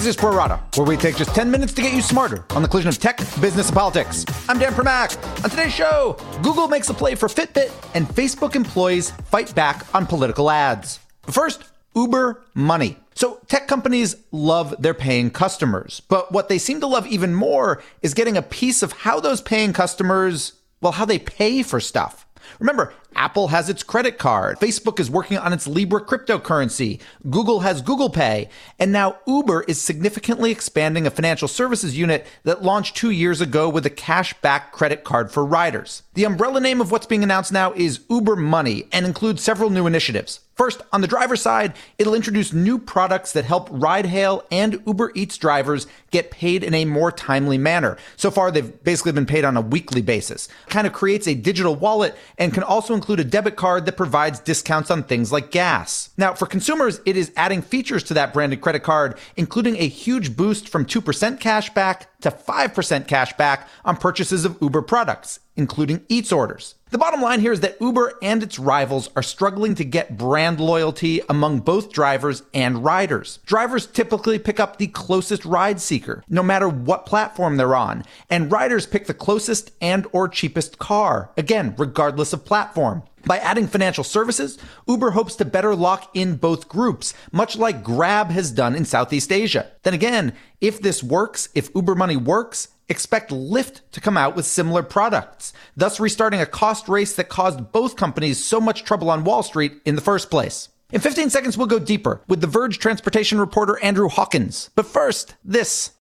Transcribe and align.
Axios 0.00 0.16
Pro 0.16 0.34
Rata, 0.34 0.58
where 0.76 0.86
we 0.86 0.96
take 0.96 1.16
just 1.16 1.34
10 1.34 1.50
minutes 1.50 1.74
to 1.74 1.82
get 1.82 1.92
you 1.92 2.00
smarter 2.00 2.42
on 2.52 2.62
the 2.62 2.68
collision 2.68 2.88
of 2.88 2.98
tech, 2.98 3.18
business, 3.38 3.68
and 3.68 3.76
politics. 3.76 4.24
I'm 4.48 4.58
Dan 4.58 4.72
Primack. 4.72 5.44
On 5.44 5.50
today's 5.50 5.74
show, 5.74 6.16
Google 6.42 6.68
makes 6.68 6.88
a 6.88 6.94
play 6.94 7.14
for 7.14 7.28
Fitbit, 7.28 7.70
and 7.94 8.08
Facebook 8.08 8.56
employees 8.56 9.10
fight 9.26 9.54
back 9.54 9.84
on 9.94 10.06
political 10.06 10.50
ads. 10.50 11.00
But 11.20 11.34
first, 11.34 11.64
Uber 11.94 12.42
money. 12.54 12.96
So, 13.14 13.40
tech 13.46 13.68
companies 13.68 14.16
love 14.32 14.74
their 14.78 14.94
paying 14.94 15.30
customers, 15.30 16.00
but 16.08 16.32
what 16.32 16.48
they 16.48 16.56
seem 16.56 16.80
to 16.80 16.86
love 16.86 17.06
even 17.06 17.34
more 17.34 17.82
is 18.00 18.14
getting 18.14 18.38
a 18.38 18.42
piece 18.42 18.82
of 18.82 18.92
how 18.92 19.20
those 19.20 19.42
paying 19.42 19.74
customers, 19.74 20.54
well, 20.80 20.92
how 20.92 21.04
they 21.04 21.18
pay 21.18 21.62
for 21.62 21.78
stuff. 21.78 22.26
Remember, 22.58 22.94
Apple 23.14 23.48
has 23.48 23.68
its 23.68 23.82
credit 23.82 24.18
card. 24.18 24.58
Facebook 24.58 25.00
is 25.00 25.10
working 25.10 25.38
on 25.38 25.52
its 25.52 25.66
Libra 25.66 26.04
cryptocurrency. 26.04 27.00
Google 27.28 27.60
has 27.60 27.82
Google 27.82 28.10
Pay. 28.10 28.48
And 28.78 28.92
now 28.92 29.18
Uber 29.26 29.62
is 29.62 29.80
significantly 29.80 30.50
expanding 30.50 31.06
a 31.06 31.10
financial 31.10 31.48
services 31.48 31.96
unit 31.96 32.26
that 32.44 32.62
launched 32.62 32.96
two 32.96 33.10
years 33.10 33.40
ago 33.40 33.68
with 33.68 33.86
a 33.86 33.90
cash 33.90 34.34
back 34.40 34.72
credit 34.72 35.04
card 35.04 35.30
for 35.30 35.44
riders. 35.44 36.02
The 36.14 36.24
umbrella 36.24 36.60
name 36.60 36.80
of 36.80 36.90
what's 36.90 37.06
being 37.06 37.22
announced 37.22 37.52
now 37.52 37.72
is 37.72 38.00
Uber 38.08 38.36
Money 38.36 38.84
and 38.92 39.06
includes 39.06 39.42
several 39.42 39.70
new 39.70 39.86
initiatives. 39.86 40.40
First, 40.60 40.82
on 40.92 41.00
the 41.00 41.06
driver 41.06 41.36
side, 41.36 41.72
it'll 41.96 42.14
introduce 42.14 42.52
new 42.52 42.78
products 42.78 43.32
that 43.32 43.46
help 43.46 43.68
ride 43.70 44.04
hail 44.04 44.44
and 44.52 44.82
Uber 44.86 45.12
Eats 45.14 45.38
drivers 45.38 45.86
get 46.10 46.30
paid 46.30 46.62
in 46.62 46.74
a 46.74 46.84
more 46.84 47.10
timely 47.10 47.56
manner. 47.56 47.96
So 48.16 48.30
far, 48.30 48.50
they've 48.50 48.84
basically 48.84 49.12
been 49.12 49.24
paid 49.24 49.46
on 49.46 49.56
a 49.56 49.62
weekly 49.62 50.02
basis. 50.02 50.50
Kind 50.68 50.86
of 50.86 50.92
creates 50.92 51.26
a 51.26 51.34
digital 51.34 51.76
wallet 51.76 52.14
and 52.36 52.52
can 52.52 52.62
also 52.62 52.92
include 53.00 53.18
a 53.18 53.24
debit 53.24 53.56
card 53.56 53.86
that 53.86 53.96
provides 53.96 54.40
discounts 54.40 54.90
on 54.90 55.02
things 55.02 55.32
like 55.32 55.50
gas. 55.50 56.10
Now, 56.18 56.34
for 56.34 56.44
consumers, 56.44 57.00
it 57.06 57.16
is 57.16 57.32
adding 57.34 57.62
features 57.62 58.02
to 58.04 58.14
that 58.14 58.34
branded 58.34 58.60
credit 58.60 58.82
card, 58.82 59.16
including 59.36 59.76
a 59.76 59.88
huge 59.88 60.36
boost 60.36 60.68
from 60.68 60.84
2% 60.84 61.40
cash 61.40 61.70
back 61.70 62.20
to 62.20 62.30
5% 62.30 63.08
cash 63.08 63.32
back 63.38 63.68
on 63.86 63.96
purchases 63.96 64.44
of 64.44 64.58
Uber 64.60 64.82
products, 64.82 65.40
including 65.56 66.04
Eats 66.08 66.32
orders. 66.32 66.76
The 66.90 66.98
bottom 66.98 67.22
line 67.22 67.40
here 67.40 67.52
is 67.52 67.60
that 67.60 67.80
Uber 67.80 68.14
and 68.20 68.42
its 68.42 68.58
rivals 68.58 69.10
are 69.14 69.22
struggling 69.22 69.76
to 69.76 69.84
get 69.84 70.18
brand 70.18 70.58
loyalty 70.58 71.20
among 71.28 71.60
both 71.60 71.92
drivers 71.92 72.42
and 72.52 72.84
riders. 72.84 73.38
Drivers 73.46 73.86
typically 73.86 74.40
pick 74.40 74.58
up 74.58 74.76
the 74.76 74.88
closest 74.88 75.44
ride 75.44 75.80
seeker, 75.80 76.24
no 76.28 76.42
matter 76.42 76.68
what 76.68 77.06
platform 77.06 77.56
they're 77.56 77.76
on, 77.76 78.04
and 78.28 78.50
riders 78.50 78.86
pick 78.86 79.06
the 79.06 79.14
closest 79.14 79.70
and 79.80 80.06
or 80.10 80.26
cheapest 80.28 80.78
car, 80.78 81.30
again, 81.36 81.74
regardless 81.78 82.32
of 82.32 82.44
platform. 82.44 83.04
By 83.26 83.38
adding 83.38 83.66
financial 83.68 84.02
services, 84.02 84.58
Uber 84.88 85.10
hopes 85.10 85.36
to 85.36 85.44
better 85.44 85.76
lock 85.76 86.10
in 86.14 86.36
both 86.36 86.68
groups, 86.68 87.12
much 87.30 87.56
like 87.56 87.84
Grab 87.84 88.30
has 88.30 88.50
done 88.50 88.74
in 88.74 88.84
Southeast 88.84 89.30
Asia. 89.30 89.70
Then 89.82 89.94
again, 89.94 90.32
if 90.60 90.80
this 90.80 91.02
works, 91.02 91.50
if 91.54 91.68
Uber 91.74 91.94
money 91.94 92.16
works, 92.16 92.68
expect 92.90 93.30
Lyft 93.30 93.80
to 93.92 94.00
come 94.00 94.18
out 94.18 94.36
with 94.36 94.44
similar 94.44 94.82
products, 94.82 95.54
thus 95.76 95.98
restarting 95.98 96.40
a 96.40 96.46
cost 96.46 96.88
race 96.88 97.14
that 97.14 97.30
caused 97.30 97.72
both 97.72 97.96
companies 97.96 98.42
so 98.42 98.60
much 98.60 98.84
trouble 98.84 99.08
on 99.08 99.24
Wall 99.24 99.42
Street 99.42 99.80
in 99.86 99.94
the 99.94 100.02
first 100.02 100.30
place. 100.30 100.68
In 100.92 101.00
15 101.00 101.30
seconds, 101.30 101.56
we'll 101.56 101.68
go 101.68 101.78
deeper 101.78 102.20
with 102.28 102.40
The 102.40 102.48
Verge 102.48 102.78
transportation 102.78 103.38
reporter 103.38 103.78
Andrew 103.82 104.08
Hawkins. 104.08 104.70
But 104.74 104.86
first, 104.86 105.36
this. 105.44 105.92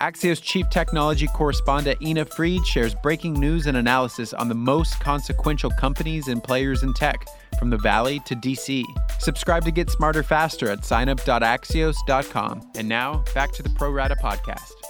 Axios 0.00 0.42
chief 0.42 0.68
technology 0.70 1.28
correspondent 1.28 2.02
Ina 2.02 2.24
Fried 2.24 2.66
shares 2.66 2.94
breaking 2.96 3.34
news 3.34 3.66
and 3.66 3.76
analysis 3.76 4.34
on 4.34 4.48
the 4.48 4.54
most 4.54 4.98
consequential 4.98 5.70
companies 5.70 6.26
and 6.26 6.42
players 6.42 6.82
in 6.82 6.92
tech, 6.94 7.24
from 7.58 7.70
the 7.70 7.78
Valley 7.78 8.20
to 8.26 8.34
DC. 8.34 8.82
Subscribe 9.20 9.64
to 9.64 9.70
get 9.70 9.88
smarter 9.88 10.24
faster 10.24 10.68
at 10.68 10.80
signup.axios.com. 10.80 12.72
And 12.74 12.88
now, 12.88 13.24
back 13.32 13.52
to 13.52 13.62
the 13.62 13.70
Pro 13.70 13.90
Rata 13.90 14.16
podcast. 14.16 14.83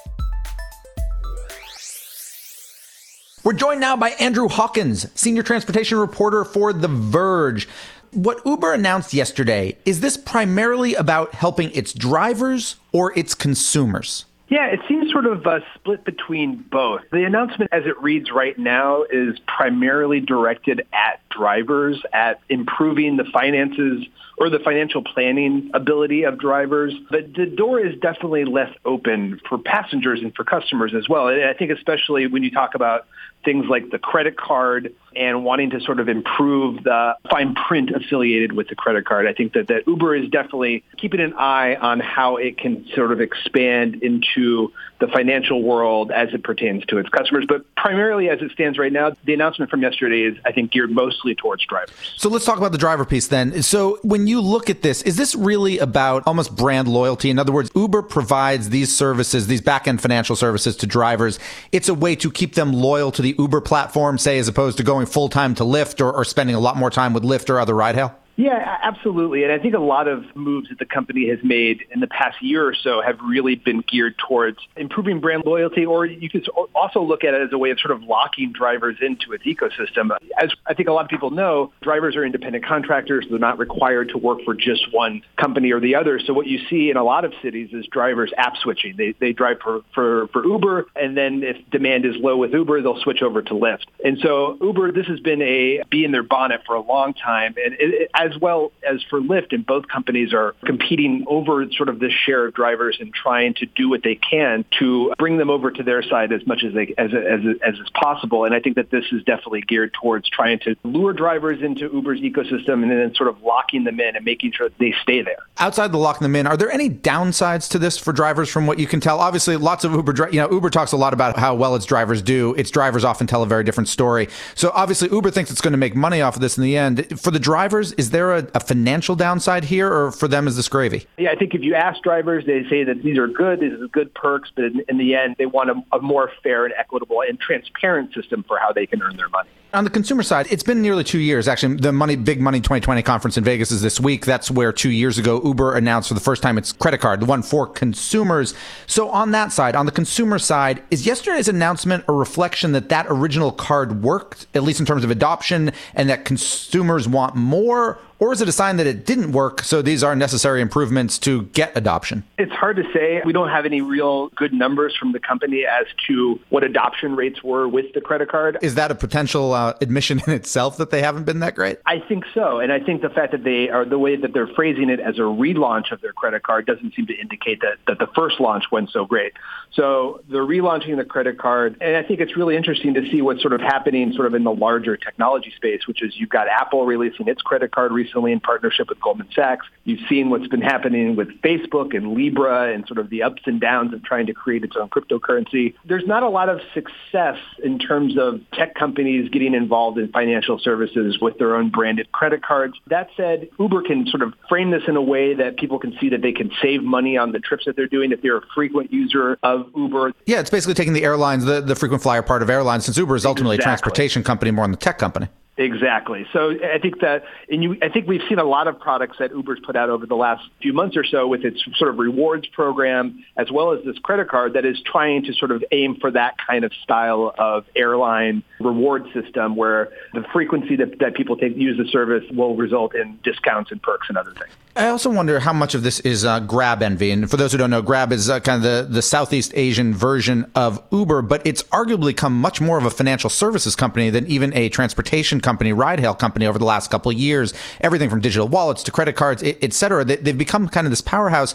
We're 3.45 3.53
joined 3.53 3.83
now 3.83 3.95
by 3.95 4.13
Andrew 4.13 4.49
Hawkins, 4.49 5.07
senior 5.15 5.43
transportation 5.43 5.99
reporter 5.99 6.47
for 6.47 6.73
The 6.73 6.89
Verge. 6.89 7.69
What 8.13 8.41
Uber 8.47 8.73
announced 8.73 9.13
yesterday, 9.13 9.77
is 9.85 10.01
this 10.01 10.17
primarily 10.17 10.95
about 10.95 11.35
helping 11.35 11.71
its 11.73 11.93
drivers 11.93 12.77
or 12.91 13.13
its 13.19 13.35
consumers? 13.35 14.25
Yeah, 14.49 14.69
it 14.69 14.81
seems 14.89 15.11
sort 15.11 15.27
of 15.27 15.47
uh, 15.47 15.61
split 15.75 16.07
between 16.07 16.65
both. 16.71 17.03
The 17.13 17.25
announcement, 17.25 17.71
as 17.71 17.85
it 17.85 18.01
reads 18.01 18.31
right 18.31 18.59
now, 18.59 19.03
is 19.11 19.39
primarily 19.41 20.21
directed 20.21 20.87
at 20.95 21.21
drivers, 21.37 22.01
at 22.13 22.41
improving 22.49 23.17
the 23.17 23.25
finances 23.25 24.07
or 24.37 24.51
the 24.51 24.59
financial 24.59 25.03
planning 25.03 25.71
ability 25.75 26.25
of 26.25 26.39
drivers. 26.39 26.95
But 27.11 27.35
the 27.35 27.47
door 27.47 27.81
is 27.81 27.99
definitely 28.01 28.45
less 28.45 28.75
open 28.85 29.41
for 29.49 29.59
passengers 29.59 30.21
and 30.21 30.35
for 30.35 30.45
customers 30.45 30.93
as 30.97 31.09
well. 31.09 31.29
And 31.29 31.45
I 31.45 31.55
think 31.55 31.71
especially 31.71 32.27
when 32.27 32.43
you 32.43 32.51
talk 32.51 32.75
about 32.75 33.07
things 33.45 33.67
like 33.69 33.91
the 33.91 33.99
credit 33.99 34.37
card 34.37 34.95
and 35.15 35.45
wanting 35.45 35.71
to 35.71 35.81
sort 35.81 36.01
of 36.01 36.09
improve 36.09 36.83
the 36.83 37.15
fine 37.31 37.55
print 37.55 37.91
affiliated 37.91 38.53
with 38.53 38.69
the 38.69 38.75
credit 38.75 39.07
card. 39.07 39.27
I 39.27 39.33
think 39.33 39.53
that, 39.53 39.69
that 39.69 39.87
Uber 39.87 40.17
is 40.17 40.29
definitely 40.31 40.83
keeping 40.97 41.21
an 41.21 41.35
eye 41.35 41.77
on 41.77 42.01
how 42.01 42.37
it 42.37 42.59
can 42.59 42.87
sort 42.95 43.13
of 43.13 43.21
expand 43.21 44.03
into 44.03 44.73
the 44.99 45.07
financial 45.09 45.63
world 45.63 46.11
as 46.11 46.31
it 46.33 46.43
pertains 46.43 46.85
to 46.87 46.99
its 46.99 47.09
customers. 47.11 47.45
But 47.47 47.63
primarily 47.77 48.29
as 48.29 48.41
it 48.41 48.51
stands 48.53 48.79
right 48.79 48.93
now, 48.93 49.13
the 49.25 49.35
announcement 49.35 49.71
from 49.71 49.83
yesterday 49.83 50.23
is, 50.23 50.37
I 50.45 50.53
think, 50.53 50.73
geared 50.73 50.91
mostly 51.25 51.35
towards 51.35 51.65
drivers. 51.67 52.15
So 52.17 52.29
let's 52.29 52.45
talk 52.45 52.59
about 52.59 52.73
the 52.73 52.79
driver 52.79 53.05
piece 53.05 53.29
then. 53.29 53.63
So 53.63 53.99
when 54.03 54.27
you 54.27 54.41
look 54.41 54.71
at 54.71 54.83
this, 54.83 55.03
is 55.03 55.17
this 55.17 55.35
really 55.35 55.79
about 55.79 56.27
almost 56.27 56.55
brand 56.55 56.89
loyalty? 56.89 57.31
In 57.31 57.39
other 57.39 57.53
words, 57.53 57.71
Uber 57.75 58.03
provides 58.03 58.71
these 58.71 58.95
services, 58.95 59.47
these 59.47 59.61
back 59.61 59.89
end 59.89 60.01
financial 60.01 60.37
services 60.37 60.77
to 60.77 60.87
drivers. 60.87 61.39
It's 61.73 61.89
a 61.89 61.95
way 61.95 62.17
to 62.17 62.31
keep 62.31 62.55
them 62.55 62.73
loyal 62.73 63.11
to 63.13 63.23
the 63.23 63.35
Uber 63.39 63.63
platform, 63.63 64.19
say, 64.19 64.39
as 64.39 64.49
opposed 64.49 64.77
to 64.79 64.83
going 64.83 65.07
full 65.07 65.29
time 65.29 65.55
to 65.57 65.65
Lyft 65.65 66.01
or, 66.01 66.13
or 66.13 66.25
spending 66.25 66.55
a 66.55 66.61
lot 66.61 66.77
more 66.77 66.91
time 66.91 67.13
with 67.13 67.23
Lyft 67.23 67.51
or 67.51 67.59
other 67.59 67.75
ride 67.75 67.95
hail? 67.95 68.15
Yeah, 68.37 68.79
absolutely. 68.83 69.45
And 69.45 69.53
I 69.53 69.59
think 69.59 69.75
a 69.75 69.81
lot 69.81 70.09
of 70.09 70.25
moves 70.35 70.69
that 70.71 70.79
the 70.79 70.85
company 70.85 71.29
has 71.29 71.39
made 71.43 71.85
in 71.93 72.01
the 72.01 72.09
past 72.09 72.43
year 72.43 72.67
or 72.67 72.75
so 72.75 73.01
have 73.01 73.19
really 73.21 73.55
been 73.55 73.85
geared 73.87 74.17
towards 74.19 74.59
improving 74.77 75.21
brand 75.21 75.45
loyalty, 75.47 75.87
or 75.87 76.05
you 76.05 76.29
could 76.29 76.49
also 76.75 77.01
look 77.01 77.23
at 77.23 77.35
it 77.35 77.43
as 77.43 77.53
a 77.53 77.59
way 77.59 77.71
of 77.71 77.79
sort 77.79 77.93
of 77.93 78.03
locking 78.03 78.53
drivers 78.53 78.97
into 79.01 79.33
its 79.33 79.45
ecosystem. 79.45 80.11
As 80.37 80.51
I 80.67 80.75
think 80.75 80.89
a 80.89 80.93
lot 80.93 81.05
of 81.05 81.11
people 81.11 81.31
know, 81.31 81.73
drivers 81.81 82.17
are 82.17 82.25
independent 82.25 82.65
contractors. 82.65 83.25
They're 83.31 83.39
not 83.39 83.59
required 83.59 84.09
to 84.11 84.19
work 84.19 84.41
for 84.45 84.55
just 84.55 84.93
one 84.93 85.23
company 85.37 85.73
or 85.73 85.79
the 85.79 85.95
other. 85.95 86.19
So 86.19 86.33
what 86.33 86.47
you 86.47 86.59
see 86.69 86.91
in 86.91 86.97
a 86.97 87.05
lot 87.05 87.25
of 87.25 87.33
cities 87.41 87.71
is 87.73 87.87
drivers 87.87 88.33
app 88.37 88.57
switching. 88.57 88.97
They, 88.97 89.15
they 89.21 89.33
drive 89.33 89.59
for, 89.63 89.83
for, 89.95 90.27
for 90.29 90.45
Uber, 90.45 90.87
and 90.97 91.17
then 91.17 91.43
if 91.45 91.57
demand 91.71 92.05
is 92.05 92.17
low 92.17 92.37
with 92.37 92.53
Uber, 92.53 92.83
they'll 92.83 93.01
switch 93.01 93.23
over 93.23 93.43
to 93.43 93.55
Lyft. 93.55 93.85
And 94.05 94.19
so 94.21 94.59
Uber, 94.61 94.91
this 94.91 95.07
has 95.07 95.21
been 95.21 95.41
a 95.43 95.83
bee 95.91 96.05
in 96.05 96.11
their 96.11 96.25
bonnet 96.25 96.63
for 96.67 96.75
a 96.75 96.81
long 96.81 97.15
time. 97.15 97.55
And 97.65 97.75
it, 97.75 97.81
it, 97.81 98.11
as 98.25 98.39
well 98.41 98.73
as 98.89 99.03
for 99.11 99.21
Lyft, 99.21 99.53
and 99.53 99.67
both 99.67 99.87
companies 99.89 100.33
are 100.33 100.55
competing 100.65 101.25
over 101.29 101.71
sort 101.73 101.89
of 101.89 101.99
this 101.99 102.13
share 102.13 102.47
of 102.47 102.55
drivers 102.55 102.97
and 103.01 103.13
trying 103.13 103.55
to 103.55 103.67
do 103.67 103.89
what 103.89 104.03
they 104.03 104.15
can 104.15 104.65
to 104.79 105.13
bring 105.19 105.37
them 105.37 105.51
over 105.51 105.71
to 105.71 105.83
their 105.83 106.03
side 106.03 106.33
as 106.33 106.47
much 106.47 106.65
as 106.65 106.73
they 106.73 106.95
as 106.97 107.11
as 107.13 107.41
as 107.63 107.75
is 107.75 107.91
possible. 107.91 108.45
And 108.45 108.55
I 108.55 108.61
think 108.61 108.77
that 108.77 108.91
this 108.91 109.05
is 109.13 109.23
definitely 109.25 109.63
geared 109.63 109.93
towards 109.93 110.29
trying 110.29 110.59
to 110.61 110.75
lure 110.85 111.13
drivers 111.13 111.63
into 111.63 111.91
Uber's 111.93 112.21
ecosystem 112.21 112.83
and 112.83 112.91
then 112.91 113.15
sort 113.15 113.29
of 113.29 113.43
locking 113.43 113.85
them 113.85 114.01
in 114.01 114.17
and 114.17 114.25
making 114.25 114.53
sure 114.53 114.71
they 114.79 114.95
stay 115.03 115.23
there. 115.23 115.39
Outside 115.59 115.93
the 115.93 115.99
locking 115.99 116.25
them 116.25 116.37
in, 116.37 116.47
are 116.47 116.57
there 116.57 116.71
any 116.71 116.89
downsides 116.89 117.69
to 117.71 117.79
this 117.79 117.99
for 117.99 118.13
drivers 118.13 118.49
from 118.49 118.67
what 118.67 118.79
you 118.79 118.87
can 118.87 119.01
tell? 119.01 119.21
Obviously, 119.21 119.57
lots 119.57 119.85
of 119.85 119.93
Uber, 119.93 120.31
you 120.31 120.41
know, 120.41 120.51
Uber 120.51 120.71
talks 120.71 120.93
a 120.93 120.97
lot 120.97 121.13
about 121.13 121.39
how 121.39 121.55
well 121.55 121.75
its 121.75 121.85
drivers 121.85 122.23
do. 122.23 122.55
Its 122.55 122.71
drivers 122.71 123.05
often 123.05 123.27
tell 123.27 123.43
a 123.43 123.47
very 123.47 123.65
different 123.65 123.89
story. 123.89 124.29
So 124.55 124.71
obviously, 124.75 125.11
Uber 125.11 125.31
thinks 125.31 125.51
it's 125.51 125.61
going 125.61 125.73
to 125.73 125.79
make 125.79 125.95
money 125.95 126.21
off 126.21 126.37
of 126.37 126.41
this 126.41 126.57
in 126.57 126.63
the 126.63 126.77
end. 126.77 127.21
For 127.21 127.31
the 127.31 127.39
drivers, 127.39 127.93
is 127.93 128.11
there 128.15 128.33
a, 128.33 128.49
a 128.55 128.61
financial 128.61 129.17
downside 129.17 129.65
here, 129.65 129.93
or 129.93 130.13
for 130.13 130.29
them 130.29 130.47
is 130.47 130.55
this 130.57 130.69
gravy? 130.69 131.05
Yeah, 131.19 131.33
I 131.33 131.35
think 131.35 131.53
if 131.53 131.63
you 131.63 131.75
ask 131.75 132.01
drivers, 132.03 132.47
they 132.47 132.63
say 132.71 132.85
that 132.85 133.03
these 133.03 133.19
are 133.19 133.27
good, 133.27 133.59
these 133.61 133.73
are 133.73 133.89
good 133.89 134.15
perks, 134.15 134.51
but 134.55 134.65
in, 134.65 134.83
in 134.89 134.99
the 134.99 135.17
end, 135.17 135.35
they 135.37 135.47
want 135.47 135.71
a, 135.71 135.97
a 135.97 136.01
more 136.01 136.31
fair 136.43 136.65
and 136.65 136.73
equitable 136.79 137.23
and 137.29 137.39
transparent 137.41 138.15
system 138.15 138.45
for 138.47 138.57
how 138.57 138.73
they 138.73 138.87
can 138.87 139.03
earn 139.03 139.17
their 139.17 139.29
money. 139.29 139.51
On 139.75 139.83
the 139.83 139.91
consumer 139.91 140.23
side, 140.23 140.47
it's 140.51 140.63
been 140.63 140.81
nearly 140.83 141.03
two 141.03 141.19
years. 141.19 141.49
Actually, 141.49 141.75
the 141.79 141.91
Money 141.91 142.15
Big 142.15 142.41
Money 142.41 142.61
2020 142.61 143.03
conference 143.03 143.37
in 143.37 143.43
Vegas 143.43 143.73
is 143.73 143.83
this 143.83 143.99
week. 143.99 144.25
That's 144.25 144.49
where 144.49 144.73
two 144.73 144.91
years 144.91 145.19
ago 145.19 145.41
Uber 145.45 145.75
announced 145.75 146.07
for 146.07 146.15
the 146.15 146.21
first 146.21 146.43
time 146.45 146.57
its 146.59 146.73
credit 146.73 147.01
card, 147.01 147.19
the 147.19 147.27
one 147.27 147.43
for 147.43 147.67
consumers. 147.67 148.55
So 148.87 149.11
on 149.11 149.33
that 149.33 149.51
side, 149.51 149.75
on 149.75 149.85
the 149.85 149.91
consumer 149.91 150.39
side, 150.39 150.81
is 150.93 151.07
yesterday's 151.07 151.49
announcement 151.49 152.05
a 152.07 152.13
reflection 152.13 152.71
that 152.71 152.89
that 152.91 153.07
original 153.09 153.51
card 153.51 154.05
worked, 154.05 154.47
at 154.55 154.63
least 154.63 154.79
in 154.79 154.87
terms 154.87 155.03
of 155.03 155.11
adoption, 155.11 155.73
and 155.95 156.09
that 156.09 156.25
consumers 156.25 157.09
want 157.09 157.35
more? 157.35 157.99
Or 158.19 158.33
is 158.33 158.41
it 158.41 158.49
a 158.49 158.53
sign 158.53 158.77
that 158.77 158.87
it 158.87 159.05
didn't 159.07 159.33
work, 159.33 159.63
so 159.63 159.83
these 159.83 160.03
are 160.03 160.15
necessary 160.15 160.61
improvements 160.61 161.19
to 161.21 161.43
get 161.47 161.77
adoption? 161.77 162.25
It's 162.39 162.53
hard 162.53 162.77
to 162.77 162.85
say. 162.93 163.23
We 163.25 163.33
don't 163.33 163.49
have 163.49 163.67
any 163.67 163.81
real 163.81 164.29
good 164.31 164.53
numbers 164.53 164.97
from 164.97 165.13
the 165.13 165.21
company 165.21 165.65
as 165.67 165.87
to 166.07 166.41
what 166.49 166.65
adoption 166.65 167.17
rates 167.17 167.43
were 167.43 167.69
with 167.69 167.93
the 167.93 168.01
credit 168.01 168.29
card. 168.29 168.59
Is 168.63 168.77
that 168.77 168.91
a 168.91 168.95
potential 168.95 169.53
uh, 169.53 169.75
admission 169.81 170.21
in 170.27 170.33
itself 170.33 170.77
that 170.77 170.91
they 170.91 171.03
haven't 171.03 171.25
been 171.25 171.41
that 171.41 171.55
great? 171.55 171.79
I 171.87 172.01
think 172.01 172.25
so. 172.33 172.61
And 172.61 172.73
I 172.73 172.81
think 172.81 173.03
the 173.03 173.11
fact 173.11 173.33
that 173.33 173.45
they 173.45 173.69
are 173.69 173.85
the 173.85 173.99
way 173.99 174.17
that 174.17 174.33
they're 174.33 174.47
phrasing 174.47 174.91
it 174.91 175.01
as 175.01 175.19
a 175.19 175.23
relaunch 175.23 175.93
of 175.93 176.01
their 176.01 176.13
credit 176.13 176.43
card 176.43 176.67
doesn't 176.67 176.95
seem 176.95 177.07
to 177.07 177.15
indicate 177.15 177.61
that, 177.61 177.79
that 177.87 177.99
the 177.99 178.09
first 178.15 178.41
launch 178.41 178.65
went 178.71 178.91
so 178.91 179.05
great. 179.05 179.33
So 179.73 180.23
they're 180.31 180.47
relaunching 180.47 180.97
the 180.97 181.05
credit 181.05 181.39
card. 181.39 181.77
And 181.81 181.97
I 181.97 182.03
think 182.03 182.21
it's 182.21 182.37
really 182.37 182.57
interesting 182.57 182.95
to 182.95 183.11
see 183.11 183.23
what's 183.23 183.43
sort 183.43 183.55
of 183.55 183.61
happening 183.61 184.13
sort 184.13 184.27
of 184.27 184.35
in 184.35 184.45
the 184.45 184.53
larger 184.55 184.97
technology 184.97 185.53
space, 185.57 185.87
which 185.87 186.03
is 186.03 186.15
you've 186.17 186.31
got 186.31 186.49
Apple 186.49 186.87
releasing 186.87 187.29
its 187.29 187.43
credit 187.43 187.73
card 187.73 187.93
recently 188.05 188.33
in 188.33 188.41
partnership 188.41 188.89
with 188.89 189.01
Goldman 189.01 189.29
Sachs. 189.35 189.67
You've 189.85 190.07
seen 190.09 190.29
what's 190.29 190.47
been 190.49 190.61
happening 190.61 191.17
with 191.17 191.29
Facebook 191.41 191.97
and 191.97 192.15
Libra 192.15 192.73
and 192.73 192.87
sort 192.87 192.99
of 192.99 193.09
the 193.09 193.23
ups 193.23 193.43
and 193.47 193.61
downs 193.61 193.95
of 193.95 194.03
trying 194.05 194.27
to 194.27 194.35
create 194.35 194.63
its 194.63 194.77
own 194.77 194.89
cryptocurrency. 194.91 195.75
There's 195.87 196.07
not 196.07 196.23
a 196.23 196.29
lot 196.29 196.49
of 196.49 196.61
success 196.75 197.39
in 197.63 197.79
terms 197.79 198.19
of 198.19 198.41
tech 198.53 198.75
companies 198.75 199.31
getting 199.31 199.55
involved 199.55 199.99
in 199.99 200.09
financial 200.13 200.59
services 200.59 201.19
with 201.21 201.39
their 201.39 201.57
own 201.57 201.71
branded 201.71 202.13
credit 202.13 202.43
cards. 202.43 202.75
That 202.89 203.09
said, 203.17 203.49
Uber 203.59 203.83
can 203.83 204.07
sort 204.07 204.23
of 204.23 204.35
frame 204.49 204.71
this 204.71 204.83
in 204.87 204.97
a 204.97 205.03
way 205.03 205.35
that 205.35 205.57
people 205.57 205.79
can 205.79 205.97
see 205.99 206.11
that 206.11 206.21
they 206.21 206.33
can 206.33 206.51
save 206.61 206.83
money 206.83 207.17
on 207.17 207.33
the 207.33 207.39
trips 207.39 207.65
that 207.65 207.77
they're 207.77 207.87
doing 207.87 208.13
if 208.13 208.21
they're 208.21 208.37
a 208.37 208.47
frequent 208.55 208.93
user 208.93 209.39
of 209.43 209.71
Uber. 209.75 210.13
Yeah, 210.27 210.41
it's 210.41 210.51
basically 210.51 210.75
taking 210.75 210.93
the 210.93 211.05
airlines, 211.05 211.45
the, 211.45 211.61
the 211.61 211.75
frequent 211.75 212.03
flyer 212.03 212.23
part 212.23 212.43
of 212.43 212.51
airlines, 212.51 212.85
since 212.85 212.99
Uber 212.99 213.17
is 213.17 213.25
ultimately 213.25 213.57
exactly. 213.57 213.73
a 213.73 213.77
transportation 213.77 214.23
company 214.23 214.51
more 214.51 214.65
than 214.65 214.73
the 214.73 214.77
tech 214.77 214.99
company. 214.99 215.29
Exactly. 215.57 216.27
So 216.33 216.51
I 216.51 216.79
think 216.79 217.01
that, 217.01 217.25
and 217.49 217.63
you, 217.63 217.77
I 217.81 217.89
think 217.89 218.09
we've 218.09 218.23
seen 218.29 218.41
a 218.41 218.45
lot 218.45 218.67
of 218.67 218.81
products 218.81 219.19
that 219.21 219.31
Uber's 219.31 219.61
put 219.65 219.77
out 219.77 219.89
over 219.89 220.05
the 220.05 220.17
last 220.17 220.43
few 220.61 220.73
months 220.73 220.97
or 220.97 221.05
so 221.05 221.29
with 221.29 221.45
its 221.45 221.65
sort 221.77 221.91
of 221.91 221.99
rewards 221.99 222.47
program, 222.49 223.25
as 223.37 223.53
well 223.53 223.73
as 223.73 223.85
this 223.85 223.97
credit 224.01 224.29
card 224.29 224.55
that 224.55 224.65
is 224.65 224.81
trying 224.85 225.23
to 225.25 225.33
sort 225.33 225.53
of 225.53 225.63
aim 225.71 225.97
for 226.01 226.11
that 226.11 226.35
kind 226.45 226.65
of 226.65 226.73
style 226.83 227.33
of 227.39 227.67
airline 227.77 228.43
reward 228.59 229.05
system 229.15 229.55
where 229.55 229.91
the 230.13 230.25
frequency 230.33 230.75
that, 230.75 230.99
that 230.99 231.15
people 231.15 231.37
take 231.37 231.57
use 231.57 231.79
the 231.79 231.89
service 231.91 232.25
will 232.33 232.57
result 232.57 232.95
in 232.97 233.19
discounts 233.23 233.71
and 233.71 233.81
perks 233.81 234.09
and 234.09 234.19
other 234.19 234.33
things. 234.33 234.51
I 234.77 234.89
also 234.89 235.09
wonder 235.09 235.39
how 235.39 235.53
much 235.53 235.77
of 235.77 235.85
this 235.85 236.01
is 236.01 236.25
uh, 236.25 236.41
Grab 236.41 236.83
envy. 236.83 237.13
And 237.13 237.31
for 237.31 237.37
those 237.37 237.53
who 237.53 237.59
don't 237.59 237.71
know, 237.71 237.81
Grab 237.81 238.11
is 238.11 238.29
uh, 238.29 238.41
kind 238.41 238.57
of 238.57 238.63
the, 238.63 238.93
the 238.93 239.03
Southeast 239.03 239.53
Asian 239.55 239.95
version 239.95 240.51
of 240.57 240.83
Uber, 240.91 241.23
but 241.23 241.47
it's 241.47 241.63
arguably 241.65 242.17
come 242.17 242.41
much 242.41 242.61
more 242.61 242.77
of 242.77 242.85
a 242.85 242.91
financial 242.91 243.31
services 243.31 243.77
company 243.77 244.11
than 244.11 244.27
even 244.27 244.53
a 244.57 244.69
transportation 244.69 245.41
company, 245.45 245.73
ride 245.73 246.01
hail 246.01 246.15
company 246.15 246.49
over 246.49 246.59
the 246.59 246.65
last 246.65 246.91
couple 246.91 247.13
of 247.13 247.17
years. 247.17 247.55
Everything 247.81 248.11
from 248.11 248.21
digital 248.21 248.49
wallets 248.49 248.83
to 248.83 248.91
credit 248.91 249.15
cards, 249.15 249.41
et 249.45 249.73
cetera. 249.73 250.05
They, 250.05 250.17
they've 250.17 250.37
become 250.37 250.69
kind 250.69 250.89
of 250.89 250.91
this 250.91 251.01
powerhouse 251.01 251.55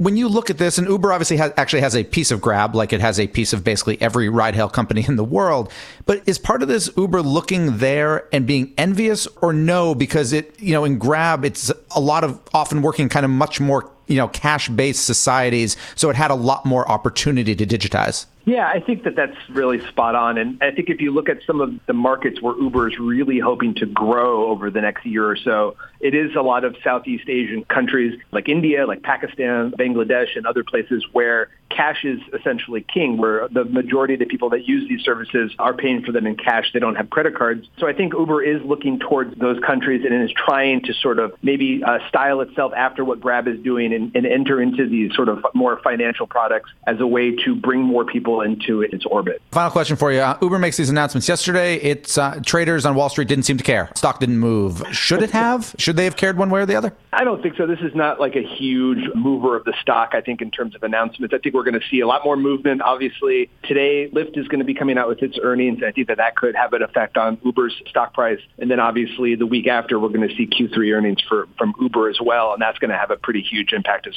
when 0.00 0.16
you 0.16 0.28
look 0.28 0.48
at 0.48 0.56
this, 0.56 0.78
and 0.78 0.88
Uber 0.88 1.12
obviously 1.12 1.36
has, 1.36 1.52
actually 1.58 1.82
has 1.82 1.94
a 1.94 2.04
piece 2.04 2.30
of 2.30 2.40
Grab, 2.40 2.74
like 2.74 2.94
it 2.94 3.02
has 3.02 3.20
a 3.20 3.26
piece 3.26 3.52
of 3.52 3.62
basically 3.62 4.00
every 4.00 4.30
ride 4.30 4.54
hail 4.54 4.70
company 4.70 5.04
in 5.06 5.16
the 5.16 5.24
world. 5.24 5.70
But 6.06 6.22
is 6.26 6.38
part 6.38 6.62
of 6.62 6.68
this 6.68 6.88
Uber 6.96 7.20
looking 7.20 7.76
there 7.76 8.26
and 8.32 8.46
being 8.46 8.72
envious, 8.78 9.28
or 9.42 9.52
no? 9.52 9.94
Because 9.94 10.32
it, 10.32 10.58
you 10.58 10.72
know, 10.72 10.86
in 10.86 10.96
Grab, 10.96 11.44
it's 11.44 11.70
a 11.94 12.00
lot 12.00 12.24
of 12.24 12.40
often 12.54 12.80
working 12.80 13.10
kind 13.10 13.26
of 13.26 13.30
much 13.30 13.60
more, 13.60 13.90
you 14.10 14.16
know, 14.16 14.28
cash 14.28 14.68
based 14.68 15.06
societies, 15.06 15.76
so 15.94 16.10
it 16.10 16.16
had 16.16 16.30
a 16.32 16.34
lot 16.34 16.66
more 16.66 16.86
opportunity 16.90 17.54
to 17.54 17.64
digitize. 17.64 18.26
Yeah, 18.44 18.66
I 18.66 18.80
think 18.80 19.04
that 19.04 19.14
that's 19.14 19.36
really 19.50 19.86
spot 19.86 20.16
on. 20.16 20.36
And 20.36 20.60
I 20.60 20.72
think 20.72 20.90
if 20.90 21.00
you 21.00 21.12
look 21.12 21.28
at 21.28 21.38
some 21.46 21.60
of 21.60 21.72
the 21.86 21.92
markets 21.92 22.42
where 22.42 22.58
Uber 22.58 22.88
is 22.88 22.98
really 22.98 23.38
hoping 23.38 23.74
to 23.76 23.86
grow 23.86 24.50
over 24.50 24.70
the 24.70 24.80
next 24.80 25.06
year 25.06 25.28
or 25.28 25.36
so, 25.36 25.76
it 26.00 26.14
is 26.14 26.34
a 26.34 26.42
lot 26.42 26.64
of 26.64 26.74
Southeast 26.82 27.28
Asian 27.28 27.64
countries 27.66 28.18
like 28.32 28.48
India, 28.48 28.86
like 28.86 29.02
Pakistan, 29.02 29.70
Bangladesh, 29.72 30.36
and 30.36 30.46
other 30.46 30.64
places 30.64 31.06
where 31.12 31.48
cash 31.70 32.04
is 32.04 32.20
essentially 32.38 32.82
king, 32.82 33.16
where 33.16 33.48
the 33.48 33.64
majority 33.64 34.14
of 34.14 34.20
the 34.20 34.26
people 34.26 34.50
that 34.50 34.68
use 34.68 34.88
these 34.88 35.02
services 35.02 35.52
are 35.58 35.72
paying 35.72 36.02
for 36.02 36.12
them 36.12 36.26
in 36.26 36.36
cash. 36.36 36.72
They 36.72 36.80
don't 36.80 36.96
have 36.96 37.08
credit 37.10 37.34
cards. 37.34 37.66
So 37.78 37.86
I 37.86 37.92
think 37.92 38.12
Uber 38.12 38.42
is 38.42 38.62
looking 38.62 38.98
towards 38.98 39.38
those 39.38 39.58
countries 39.60 40.04
and 40.04 40.22
is 40.22 40.32
trying 40.32 40.82
to 40.82 40.94
sort 40.94 41.18
of 41.18 41.32
maybe 41.42 41.82
uh, 41.82 41.98
style 42.08 42.40
itself 42.40 42.72
after 42.76 43.04
what 43.04 43.20
Grab 43.20 43.48
is 43.48 43.58
doing 43.60 43.92
and, 43.94 44.14
and 44.14 44.26
enter 44.26 44.60
into 44.60 44.88
these 44.88 45.14
sort 45.14 45.28
of 45.28 45.44
more 45.54 45.80
financial 45.82 46.26
products 46.26 46.70
as 46.86 47.00
a 47.00 47.06
way 47.06 47.34
to 47.44 47.54
bring 47.54 47.80
more 47.80 48.04
people 48.04 48.40
into 48.40 48.82
its 48.82 49.04
orbit. 49.06 49.40
Final 49.52 49.70
question 49.70 49.96
for 49.96 50.12
you. 50.12 50.20
Uh, 50.20 50.36
Uber 50.42 50.58
makes 50.58 50.76
these 50.76 50.90
announcements 50.90 51.28
yesterday. 51.28 51.76
Its 51.76 52.18
uh, 52.18 52.40
traders 52.44 52.84
on 52.84 52.94
Wall 52.94 53.08
Street 53.08 53.28
didn't 53.28 53.44
seem 53.44 53.56
to 53.56 53.64
care. 53.64 53.90
Stock 53.94 54.20
didn't 54.20 54.38
move. 54.38 54.82
Should 54.92 55.22
it 55.22 55.30
have? 55.30 55.74
Should 55.78 55.96
they 55.96 56.04
have 56.04 56.16
cared 56.16 56.36
one 56.36 56.50
way 56.50 56.60
or 56.60 56.66
the 56.66 56.76
other? 56.76 56.94
I 57.12 57.24
don't 57.24 57.42
think 57.42 57.56
so. 57.56 57.66
This 57.66 57.80
is 57.80 57.94
not 57.94 58.20
like 58.20 58.36
a 58.36 58.42
huge 58.42 59.04
mover 59.14 59.56
of 59.56 59.64
the 59.64 59.74
stock, 59.80 60.10
I 60.12 60.20
think, 60.20 60.40
in 60.40 60.50
terms 60.50 60.74
of 60.74 60.82
announcements. 60.82 61.34
I 61.34 61.38
think 61.38 61.54
we're 61.60 61.70
going 61.70 61.78
to 61.78 61.86
see 61.90 62.00
a 62.00 62.06
lot 62.06 62.24
more 62.24 62.38
movement. 62.38 62.80
Obviously, 62.80 63.50
today, 63.64 64.08
Lyft 64.08 64.38
is 64.38 64.48
going 64.48 64.60
to 64.60 64.64
be 64.64 64.72
coming 64.72 64.96
out 64.96 65.08
with 65.08 65.22
its 65.22 65.38
earnings. 65.42 65.82
I 65.86 65.92
think 65.92 66.08
that 66.08 66.16
that 66.16 66.34
could 66.34 66.56
have 66.56 66.72
an 66.72 66.80
effect 66.80 67.18
on 67.18 67.38
Uber's 67.44 67.74
stock 67.86 68.14
price. 68.14 68.40
And 68.58 68.70
then 68.70 68.80
obviously 68.80 69.34
the 69.34 69.44
week 69.44 69.66
after, 69.66 69.98
we're 69.98 70.08
going 70.08 70.26
to 70.26 70.34
see 70.34 70.46
Q3 70.46 70.96
earnings 70.96 71.20
for, 71.28 71.48
from 71.58 71.74
Uber 71.78 72.08
as 72.08 72.18
well. 72.18 72.54
And 72.54 72.62
that's 72.62 72.78
going 72.78 72.90
to 72.90 72.96
have 72.96 73.10
a 73.10 73.16
pretty 73.18 73.42
huge 73.42 73.74
impact 73.74 74.08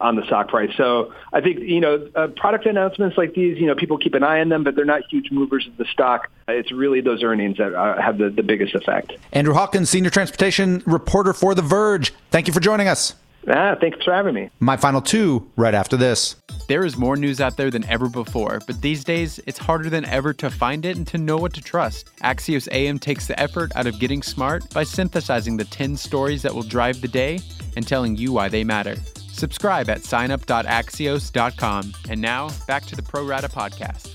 on 0.00 0.16
the 0.16 0.26
stock 0.26 0.48
price. 0.48 0.70
So 0.76 1.14
I 1.32 1.40
think, 1.40 1.60
you 1.60 1.78
know, 1.78 2.08
uh, 2.16 2.26
product 2.26 2.66
announcements 2.66 3.16
like 3.16 3.34
these, 3.34 3.58
you 3.58 3.68
know, 3.68 3.76
people 3.76 3.96
keep 3.96 4.14
an 4.14 4.24
eye 4.24 4.40
on 4.40 4.48
them, 4.48 4.64
but 4.64 4.74
they're 4.74 4.84
not 4.84 5.02
huge 5.08 5.30
movers 5.30 5.68
of 5.68 5.76
the 5.76 5.84
stock. 5.92 6.28
It's 6.48 6.72
really 6.72 7.00
those 7.00 7.22
earnings 7.22 7.58
that 7.58 7.74
uh, 7.74 8.02
have 8.02 8.18
the, 8.18 8.30
the 8.30 8.42
biggest 8.42 8.74
effect. 8.74 9.12
Andrew 9.32 9.54
Hawkins, 9.54 9.88
senior 9.88 10.10
transportation 10.10 10.82
reporter 10.84 11.32
for 11.32 11.54
The 11.54 11.62
Verge. 11.62 12.12
Thank 12.32 12.48
you 12.48 12.52
for 12.52 12.58
joining 12.58 12.88
us. 12.88 13.14
Ah, 13.50 13.76
thanks 13.80 14.04
for 14.04 14.12
having 14.12 14.34
me. 14.34 14.50
My 14.60 14.76
final 14.76 15.00
two 15.00 15.48
right 15.56 15.74
after 15.74 15.96
this. 15.96 16.36
There 16.68 16.84
is 16.84 16.98
more 16.98 17.16
news 17.16 17.40
out 17.40 17.56
there 17.56 17.70
than 17.70 17.84
ever 17.84 18.10
before, 18.10 18.60
but 18.66 18.82
these 18.82 19.02
days 19.02 19.40
it's 19.46 19.58
harder 19.58 19.88
than 19.88 20.04
ever 20.04 20.34
to 20.34 20.50
find 20.50 20.84
it 20.84 20.98
and 20.98 21.06
to 21.06 21.16
know 21.16 21.38
what 21.38 21.54
to 21.54 21.62
trust. 21.62 22.14
Axios 22.18 22.68
AM 22.70 22.98
takes 22.98 23.26
the 23.26 23.40
effort 23.40 23.72
out 23.74 23.86
of 23.86 23.98
getting 23.98 24.22
smart 24.22 24.68
by 24.74 24.84
synthesizing 24.84 25.56
the 25.56 25.64
10 25.64 25.96
stories 25.96 26.42
that 26.42 26.54
will 26.54 26.62
drive 26.62 27.00
the 27.00 27.08
day 27.08 27.40
and 27.74 27.88
telling 27.88 28.16
you 28.16 28.32
why 28.32 28.50
they 28.50 28.64
matter. 28.64 28.96
Subscribe 29.32 29.88
at 29.88 30.00
signup.axios.com. 30.00 31.92
And 32.10 32.20
now, 32.20 32.50
back 32.66 32.84
to 32.84 32.96
the 32.96 33.02
Pro 33.02 33.24
Rata 33.24 33.48
podcast. 33.48 34.14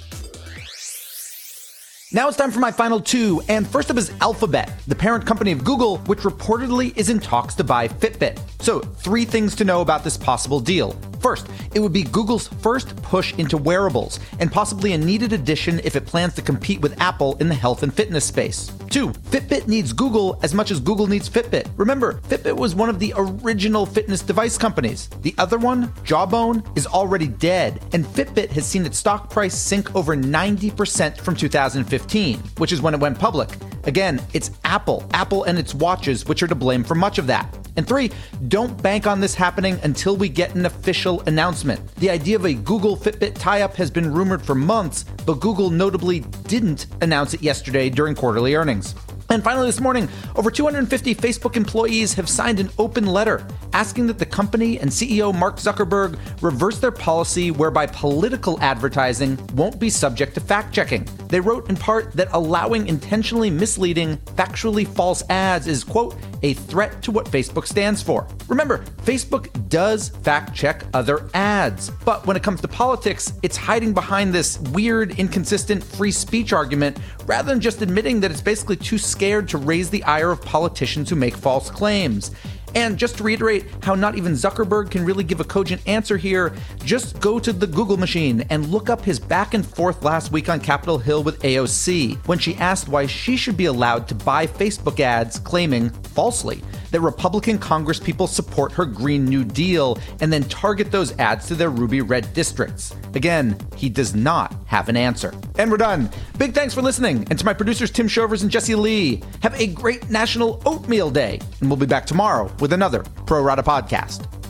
Now 2.11 2.27
it's 2.27 2.37
time 2.37 2.51
for 2.51 2.59
my 2.59 2.71
final 2.71 2.99
two, 2.99 3.41
and 3.49 3.67
first 3.67 3.89
up 3.89 3.97
is 3.97 4.11
Alphabet, 4.21 4.71
the 4.85 4.93
parent 4.93 5.25
company 5.25 5.51
of 5.51 5.63
Google, 5.63 5.97
which 6.01 6.19
reportedly 6.19 6.95
is 6.95 7.09
in 7.09 7.19
talks 7.19 7.55
to 7.55 7.63
buy 7.63 7.87
Fitbit. 7.87 8.39
So, 8.61 8.81
three 8.81 9.25
things 9.25 9.55
to 9.55 9.63
know 9.63 9.81
about 9.81 10.03
this 10.03 10.15
possible 10.15 10.59
deal. 10.59 10.95
First, 11.23 11.47
it 11.73 11.79
would 11.79 11.93
be 11.93 12.03
Google's 12.03 12.49
first 12.49 12.97
push 12.97 13.33
into 13.35 13.55
wearables, 13.55 14.19
and 14.39 14.51
possibly 14.51 14.91
a 14.91 14.97
needed 14.97 15.31
addition 15.31 15.79
if 15.85 15.95
it 15.95 16.05
plans 16.05 16.33
to 16.35 16.41
compete 16.41 16.81
with 16.81 16.99
Apple 16.99 17.37
in 17.37 17.47
the 17.47 17.55
health 17.55 17.81
and 17.81 17.93
fitness 17.93 18.25
space. 18.25 18.69
Two, 18.89 19.09
Fitbit 19.31 19.65
needs 19.65 19.93
Google 19.93 20.37
as 20.43 20.53
much 20.53 20.69
as 20.69 20.81
Google 20.81 21.07
needs 21.07 21.29
Fitbit. 21.29 21.69
Remember, 21.77 22.19
Fitbit 22.27 22.57
was 22.57 22.75
one 22.75 22.89
of 22.89 22.99
the 22.99 23.13
original 23.15 23.85
fitness 23.85 24.21
device 24.21 24.57
companies. 24.57 25.07
The 25.21 25.33
other 25.37 25.57
one, 25.57 25.93
Jawbone, 26.03 26.61
is 26.75 26.87
already 26.87 27.27
dead, 27.27 27.81
and 27.93 28.05
Fitbit 28.05 28.51
has 28.51 28.67
seen 28.67 28.85
its 28.85 28.97
stock 28.97 29.29
price 29.29 29.57
sink 29.57 29.95
over 29.95 30.17
90% 30.17 31.21
from 31.21 31.37
2015, 31.37 32.39
which 32.57 32.73
is 32.73 32.81
when 32.81 32.93
it 32.93 32.99
went 32.99 33.17
public. 33.17 33.49
Again, 33.85 34.21
it's 34.33 34.51
Apple, 34.65 35.09
Apple 35.13 35.45
and 35.45 35.57
its 35.57 35.73
watches, 35.73 36.25
which 36.25 36.43
are 36.43 36.47
to 36.47 36.55
blame 36.55 36.83
for 36.83 36.95
much 36.95 37.17
of 37.17 37.27
that. 37.27 37.62
And 37.75 37.87
three, 37.87 38.11
don't 38.47 38.81
bank 38.81 39.07
on 39.07 39.19
this 39.19 39.33
happening 39.33 39.79
until 39.83 40.15
we 40.15 40.29
get 40.29 40.55
an 40.55 40.65
official 40.65 41.21
announcement. 41.21 41.95
The 41.95 42.09
idea 42.09 42.35
of 42.35 42.45
a 42.45 42.53
Google 42.53 42.95
Fitbit 42.95 43.35
tie 43.35 43.61
up 43.61 43.75
has 43.75 43.89
been 43.89 44.13
rumored 44.13 44.43
for 44.43 44.55
months, 44.55 45.05
but 45.25 45.39
Google 45.39 45.69
notably 45.69 46.19
didn't 46.47 46.87
announce 47.01 47.33
it 47.33 47.41
yesterday 47.41 47.89
during 47.89 48.15
quarterly 48.15 48.55
earnings. 48.55 48.93
And 49.29 49.43
finally, 49.43 49.67
this 49.67 49.79
morning, 49.79 50.09
over 50.35 50.51
250 50.51 51.15
Facebook 51.15 51.55
employees 51.55 52.13
have 52.13 52.29
signed 52.29 52.59
an 52.59 52.69
open 52.77 53.05
letter 53.05 53.45
asking 53.73 54.07
that 54.07 54.19
the 54.19 54.25
company 54.25 54.79
and 54.79 54.89
CEO 54.89 55.37
Mark 55.37 55.57
Zuckerberg 55.57 56.17
reverse 56.41 56.79
their 56.79 56.91
policy 56.91 57.51
whereby 57.51 57.87
political 57.87 58.59
advertising 58.61 59.37
won't 59.55 59.79
be 59.79 59.89
subject 59.89 60.35
to 60.35 60.39
fact 60.39 60.73
checking. 60.73 61.07
They 61.27 61.39
wrote 61.39 61.69
in 61.69 61.75
part 61.75 62.13
that 62.13 62.29
allowing 62.31 62.87
intentionally 62.87 63.49
misleading, 63.49 64.17
factually 64.35 64.87
false 64.87 65.23
ads 65.29 65.67
is, 65.67 65.83
quote, 65.83 66.15
a 66.43 66.53
threat 66.53 67.01
to 67.03 67.11
what 67.11 67.25
Facebook 67.25 67.65
stands 67.65 68.01
for. 68.01 68.27
Remember, 68.47 68.83
Facebook 69.03 69.49
does 69.69 70.09
fact 70.09 70.53
check 70.53 70.83
other 70.93 71.29
ads, 71.33 71.89
but 72.05 72.25
when 72.27 72.37
it 72.37 72.43
comes 72.43 72.61
to 72.61 72.67
politics, 72.67 73.33
it's 73.41 73.57
hiding 73.57 73.93
behind 73.93 74.33
this 74.33 74.59
weird, 74.59 75.17
inconsistent 75.19 75.83
free 75.83 76.11
speech 76.11 76.53
argument 76.53 76.97
rather 77.25 77.49
than 77.49 77.59
just 77.59 77.81
admitting 77.81 78.19
that 78.19 78.29
it's 78.29 78.41
basically 78.41 78.75
too 78.75 78.97
scared 78.97 79.47
to 79.49 79.57
raise 79.57 79.89
the 79.89 80.03
ire 80.03 80.31
of 80.31 80.41
politicians 80.41 81.09
who 81.09 81.15
make 81.15 81.35
false 81.35 81.69
claims. 81.69 82.31
And 82.75 82.97
just 82.97 83.17
to 83.17 83.23
reiterate 83.23 83.65
how 83.81 83.95
not 83.95 84.15
even 84.15 84.33
Zuckerberg 84.33 84.91
can 84.91 85.05
really 85.05 85.23
give 85.23 85.39
a 85.39 85.43
cogent 85.43 85.81
answer 85.87 86.17
here, 86.17 86.53
just 86.83 87.19
go 87.19 87.39
to 87.39 87.53
the 87.53 87.67
Google 87.67 87.97
machine 87.97 88.45
and 88.49 88.69
look 88.69 88.89
up 88.89 89.03
his 89.03 89.19
back 89.19 89.53
and 89.53 89.65
forth 89.65 90.03
last 90.03 90.31
week 90.31 90.49
on 90.49 90.59
Capitol 90.59 90.97
Hill 90.97 91.23
with 91.23 91.41
AOC 91.41 92.17
when 92.27 92.39
she 92.39 92.55
asked 92.55 92.87
why 92.87 93.05
she 93.05 93.37
should 93.37 93.57
be 93.57 93.65
allowed 93.65 94.07
to 94.07 94.15
buy 94.15 94.47
Facebook 94.47 94.99
ads 94.99 95.39
claiming 95.39 95.89
falsely 95.89 96.61
that 96.91 97.01
Republican 97.01 97.57
congresspeople 97.57 98.29
support 98.29 98.71
her 98.71 98.85
Green 98.85 99.25
New 99.25 99.43
Deal 99.43 99.97
and 100.21 100.31
then 100.31 100.43
target 100.43 100.91
those 100.91 101.17
ads 101.17 101.47
to 101.47 101.55
their 101.55 101.71
ruby 101.71 102.01
red 102.01 102.31
districts. 102.33 102.95
Again, 103.15 103.57
he 103.75 103.89
does 103.89 104.13
not 104.13 104.62
have 104.73 104.89
an 104.89 104.97
answer. 104.97 105.31
And 105.59 105.69
we're 105.69 105.77
done. 105.77 106.09
Big 106.39 106.55
thanks 106.55 106.73
for 106.73 106.81
listening. 106.81 107.27
And 107.29 107.37
to 107.37 107.45
my 107.45 107.53
producers, 107.53 107.91
Tim 107.91 108.07
Shovers 108.07 108.41
and 108.41 108.51
Jesse 108.51 108.73
Lee, 108.73 109.21
have 109.43 109.53
a 109.61 109.67
great 109.67 110.09
National 110.09 110.61
Oatmeal 110.65 111.11
Day. 111.11 111.39
And 111.61 111.69
we'll 111.69 111.77
be 111.77 111.85
back 111.85 112.07
tomorrow 112.07 112.51
with 112.59 112.73
another 112.73 113.03
Pro 113.27 113.41
Rata 113.43 113.61
podcast. 113.61 114.42